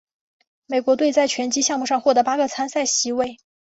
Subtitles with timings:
[0.65, 3.37] 美国队在拳击项目上获得八个参赛席位。